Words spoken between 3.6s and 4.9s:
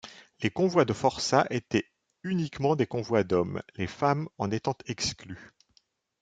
les femmes en étant